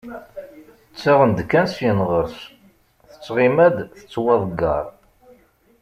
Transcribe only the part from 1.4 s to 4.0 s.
kan, syin ɣer-s, tettɣima-d